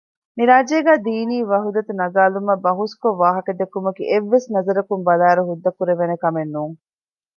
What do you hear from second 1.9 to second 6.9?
ނަގައިލުމަށް ބަހުސްކޮށް ވާހަކަދެއްކުމަކީ އެއްވެސް ނަޒަރަކުން ބަލާއިރު ހުއްދަކުރެވޭނެ ކަމެއް ނޫން